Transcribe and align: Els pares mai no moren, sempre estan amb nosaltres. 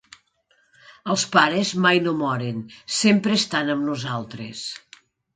Els 1.15 1.25
pares 1.35 1.73
mai 1.83 2.01
no 2.05 2.13
moren, 2.21 2.63
sempre 3.01 3.35
estan 3.41 3.69
amb 3.75 3.85
nosaltres. 3.91 4.65